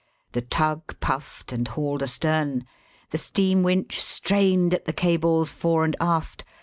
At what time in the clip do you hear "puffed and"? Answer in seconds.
0.99-1.67